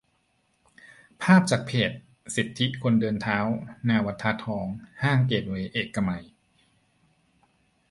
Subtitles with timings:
[1.21, 1.91] ภาพจากเพจ
[2.35, 3.39] สิทธิคนเดินเท้า-
[3.85, 4.65] หน้าวัดธาตุทอง
[5.03, 6.23] ห้างเกตเวย์เอกมัย